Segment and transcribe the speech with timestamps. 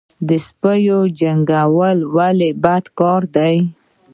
[0.45, 0.81] سپي
[1.19, 3.55] جنګول ولې بد کار دی؟